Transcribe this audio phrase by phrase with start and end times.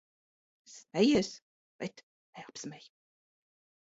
[0.75, 1.29] Smejies,
[1.79, 1.95] bet
[2.31, 2.83] neapsmej.